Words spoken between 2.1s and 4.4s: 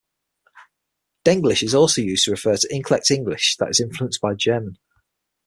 to refer to incorrect English that is influenced by